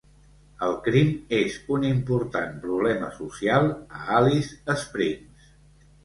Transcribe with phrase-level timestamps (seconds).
[0.67, 3.69] El crim és un important problema social
[3.99, 5.53] a Alice Springs.